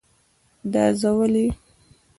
دا 0.73 0.85
زه 0.99 1.09
ولی؟ 1.17 1.47